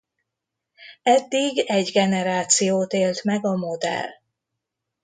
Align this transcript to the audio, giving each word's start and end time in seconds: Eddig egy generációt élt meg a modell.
Eddig 1.03 1.59
egy 1.69 1.89
generációt 1.91 2.93
élt 2.93 3.23
meg 3.23 3.45
a 3.45 3.55
modell. 3.55 4.09